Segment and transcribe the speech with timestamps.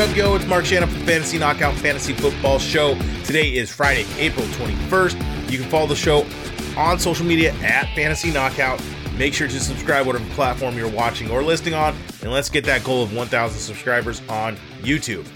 [0.00, 0.34] up, yo?
[0.34, 2.94] It's Marc Shannon from Fantasy Knockout Fantasy Football Show.
[3.22, 5.50] Today is Friday, April 21st.
[5.52, 6.26] You can follow the show
[6.74, 8.82] on social media at Fantasy Knockout.
[9.18, 12.82] Make sure to subscribe whatever platform you're watching or listening on, and let's get that
[12.82, 15.28] goal of 1,000 subscribers on YouTube.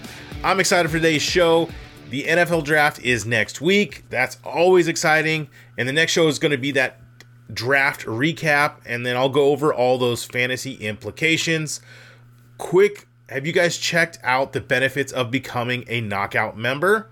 [0.43, 1.69] I'm excited for today's show.
[2.09, 4.05] The NFL draft is next week.
[4.09, 5.47] That's always exciting.
[5.77, 6.99] And the next show is going to be that
[7.53, 11.81] draft recap, and then I'll go over all those fantasy implications.
[12.57, 17.09] Quick, have you guys checked out the benefits of becoming a knockout member?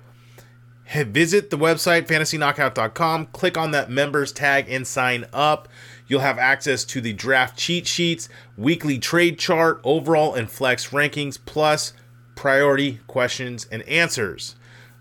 [1.07, 5.67] visit the website fantasyknockout.com, click on that members tag, and sign up.
[6.05, 11.39] You'll have access to the draft cheat sheets, weekly trade chart, overall and flex rankings,
[11.43, 11.93] plus
[12.35, 14.55] priority questions and answers.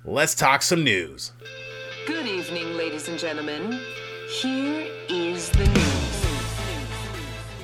[0.04, 1.32] Let's talk some news.
[2.06, 3.78] Good evening, ladies and gentlemen.
[4.28, 6.26] Here is the news.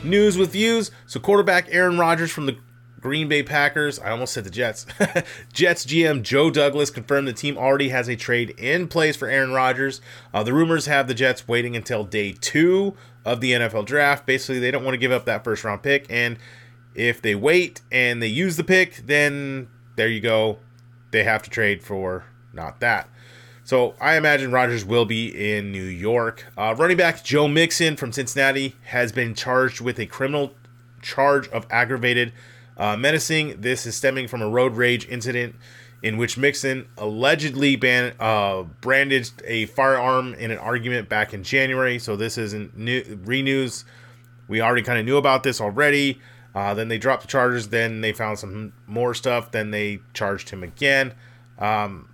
[0.05, 0.91] News with views.
[1.07, 2.59] So, quarterback Aaron Rodgers from the
[3.01, 4.87] Green Bay Packers, I almost said the Jets.
[5.53, 9.53] Jets GM Joe Douglas confirmed the team already has a trade in place for Aaron
[9.53, 10.01] Rodgers.
[10.35, 14.27] Uh, the rumors have the Jets waiting until day two of the NFL draft.
[14.27, 16.07] Basically, they don't want to give up that first round pick.
[16.11, 16.39] And
[16.95, 20.59] if they wait and they use the pick, then there you go.
[21.11, 23.09] They have to trade for not that.
[23.65, 26.47] So I imagine Rodgers will be in New York.
[26.57, 30.55] Uh, running back Joe Mixon from Cincinnati has been charged with a criminal
[31.03, 32.33] charge of aggravated
[32.79, 33.61] uh, menacing.
[33.61, 35.57] This is stemming from a road rage incident
[36.03, 41.99] in which Mixon allegedly ban- uh, branded a firearm in an argument back in January.
[41.99, 43.85] So this isn't new re-news.
[44.47, 46.21] We already kind of knew about this already.
[46.55, 47.69] Uh, then they dropped the charges.
[47.69, 49.51] Then they found some more stuff.
[49.51, 51.15] Then they charged him again.
[51.59, 52.09] Um,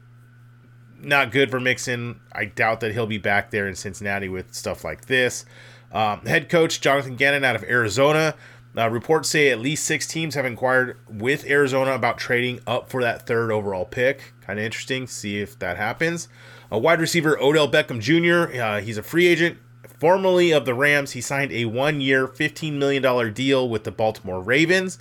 [1.01, 2.21] not good for Mixon.
[2.33, 5.45] I doubt that he'll be back there in Cincinnati with stuff like this.
[5.93, 8.35] Um, head coach Jonathan Gannon out of Arizona
[8.77, 13.03] uh, reports say at least six teams have inquired with Arizona about trading up for
[13.03, 14.35] that third overall pick.
[14.41, 15.07] Kind of interesting.
[15.07, 16.29] See if that happens.
[16.71, 18.61] A wide receiver Odell Beckham Jr.
[18.61, 19.59] Uh, he's a free agent,
[20.01, 21.13] formerly of the Rams.
[21.13, 24.99] He signed a one-year, $15 million deal with the Baltimore Ravens.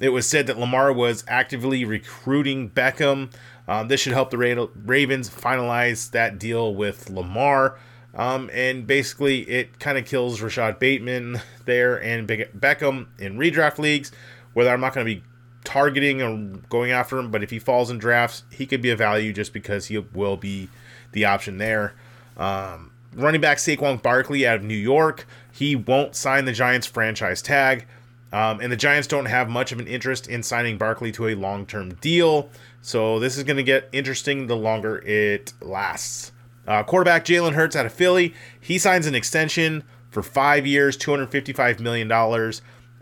[0.00, 3.32] It was said that Lamar was actively recruiting Beckham.
[3.68, 7.78] Um, this should help the Ravens finalize that deal with Lamar.
[8.14, 14.12] Um, and basically, it kind of kills Rashod Bateman there and Beckham in redraft leagues.
[14.52, 15.22] Whether I'm not going to be
[15.64, 16.36] targeting or
[16.68, 19.52] going after him, but if he falls in drafts, he could be a value just
[19.52, 20.68] because he will be
[21.12, 21.94] the option there.
[22.36, 27.40] Um, running back Saquon Barkley out of New York, he won't sign the Giants franchise
[27.40, 27.86] tag.
[28.32, 31.34] Um, and the Giants don't have much of an interest in signing Barkley to a
[31.34, 32.48] long term deal.
[32.80, 36.32] So this is going to get interesting the longer it lasts.
[36.66, 41.80] Uh, quarterback Jalen Hurts out of Philly, he signs an extension for five years, $255
[41.80, 42.10] million.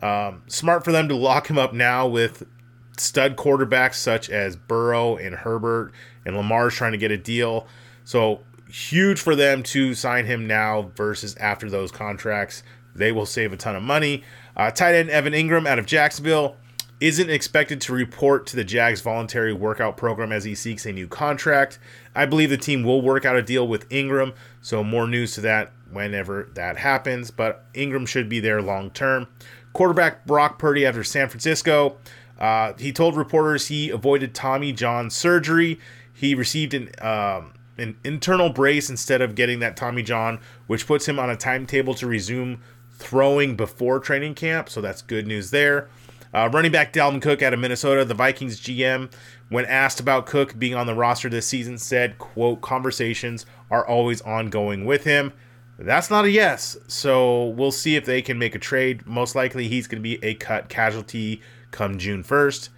[0.02, 2.46] Um, smart for them to lock him up now with
[2.96, 5.92] stud quarterbacks such as Burrow and Herbert,
[6.24, 7.66] and Lamar's trying to get a deal.
[8.04, 12.62] So huge for them to sign him now versus after those contracts.
[12.94, 14.24] They will save a ton of money.
[14.56, 16.56] Uh, tight end Evan Engram out of Jacksonville
[17.00, 21.08] isn't expected to report to the Jags voluntary workout program as he seeks a new
[21.08, 21.78] contract.
[22.14, 25.40] I believe the team will work out a deal with Engram, so more news to
[25.42, 29.28] that whenever that happens, but Engram should be there long term.
[29.72, 31.96] Quarterback Brock Purdy after San Francisco.
[32.38, 35.78] Uh, he told reporters he avoided Tommy John surgery.
[36.12, 41.08] He received an um, an internal brace instead of getting that Tommy John, which puts
[41.08, 42.60] him on a timetable to resume
[42.92, 44.68] throwing before training camp.
[44.68, 45.88] So that's good news there.
[46.32, 49.10] Uh, running back Dalvin Cook out of Minnesota, the Vikings GM,
[49.48, 54.20] when asked about Cook being on the roster this season, said, quote, conversations are always
[54.20, 55.32] ongoing with him.
[55.76, 56.76] That's not a yes.
[56.86, 59.06] So we'll see if they can make a trade.
[59.06, 61.40] Most likely he's going to be a cut casualty
[61.72, 62.68] come June 1st.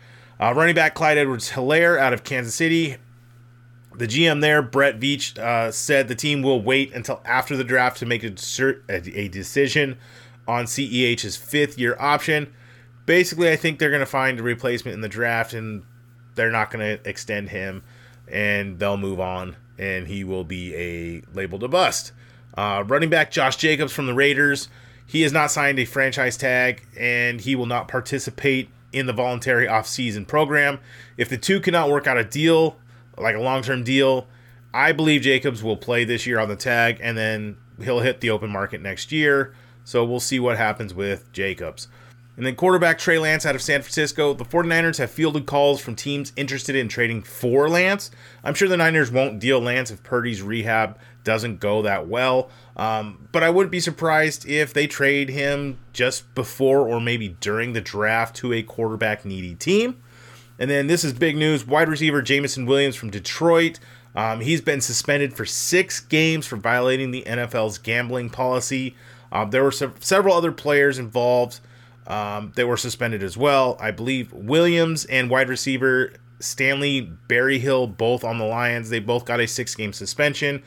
[0.41, 2.97] Uh, running back Clyde Edwards Helaire out of Kansas City.
[3.95, 7.99] The GM there, Brett Veach, uh, said the team will wait until after the draft
[7.99, 8.35] to make a,
[8.89, 9.99] a decision
[10.49, 12.53] on CEH's fifth year option
[13.07, 15.83] basically, I think they're going to find a replacement in the draft, and
[16.35, 17.83] they're not going to extend him,
[18.29, 22.13] and they'll move on, and he will be a labeled a bust.
[22.57, 24.69] Uh, running back Josh Jacobs from the Raiders,
[25.07, 29.67] he has not signed a franchise tag, and he will not participate in the voluntary
[29.67, 30.79] off-season program.
[31.17, 32.77] If the two cannot work out a deal,
[33.17, 34.27] like a long-term deal,
[34.75, 38.31] I believe Jacobs will play this year on the tag, and then he'll hit the
[38.31, 39.55] open market next year.
[39.85, 41.89] So we'll see what happens with Jacobs.
[42.37, 44.33] And then quarterback Trey Lance out of San Francisco.
[44.33, 48.11] The 49ers have fielded calls from teams interested in trading for Lance.
[48.43, 52.51] I'm sure the Niners won't deal Lance if Purdy's rehab doesn't go that well.
[52.77, 57.75] Um, but I wouldn't be surprised if they trade him just before or maybe during
[57.75, 60.03] the draft to a quarterback needy team.
[60.59, 63.79] And then this is big news wide receiver Jameson Williams from Detroit.
[64.15, 68.95] Um, he's been suspended for six games for violating the NFL's gambling policy.
[69.31, 71.61] Um, there were several other players involved
[72.07, 73.77] um, that were suspended as well.
[73.81, 79.41] I believe Williams and wide receiver Stanley Berryhill, both on the Lions, they both got
[79.41, 80.63] a six game suspension.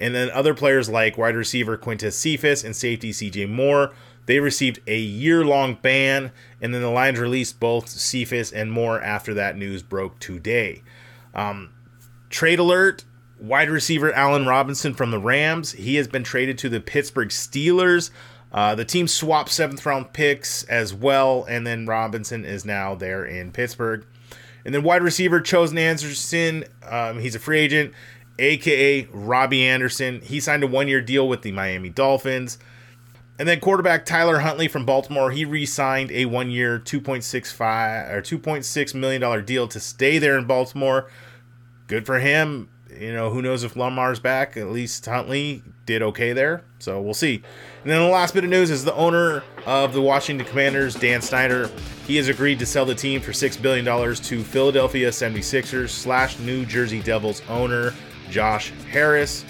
[0.00, 3.92] And then other players like wide receiver Quintez Cephus and safety CJ Moore,
[4.26, 6.30] they received a year long ban.
[6.60, 10.82] And then the Lions released both Cephus and Moore after that news broke today.
[11.34, 11.70] Um,
[12.30, 13.04] trade alert
[13.40, 15.72] wide receiver Allen Robinson from the Rams.
[15.72, 18.10] He has been traded to the Pittsburgh Steelers.
[18.52, 23.24] Uh, the team swapped seventh round picks as well, and then Robinson is now there
[23.24, 24.06] in Pittsburgh.
[24.64, 27.92] And then wide receiver Chosen Anderson, um, he's a free agent,
[28.38, 30.20] aka Robbie Anderson.
[30.22, 32.58] He signed a one year deal with the Miami Dolphins.
[33.38, 39.20] And then quarterback Tyler Huntley from Baltimore, he re-signed a one-year, 2.65 or 2.6 million
[39.20, 41.08] dollar deal to stay there in Baltimore.
[41.86, 42.68] Good for him
[42.98, 44.56] you know, who knows if Lamar's back?
[44.56, 47.42] At least Huntley did okay there, so we'll see.
[47.82, 51.22] And then the last bit of news is the owner of the Washington Commanders, Dan
[51.22, 51.70] Snyder.
[52.06, 56.64] He has agreed to sell the team for $6 billion to Philadelphia 76ers slash New
[56.64, 57.94] Jersey Devils owner
[58.30, 59.44] Josh Harris.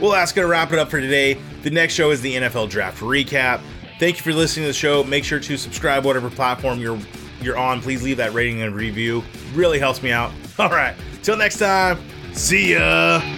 [0.00, 1.38] Well, that's going to wrap it up for today.
[1.62, 3.60] The next show is the NFL Draft Recap.
[3.98, 5.02] Thank you for listening to the show.
[5.02, 6.98] Make sure to subscribe whatever platform you're
[7.40, 7.80] you're on.
[7.80, 9.22] Please leave that rating and review.
[9.54, 10.32] Really helps me out.
[10.58, 10.94] All right.
[11.22, 11.98] Till next time.
[12.38, 13.37] See ya.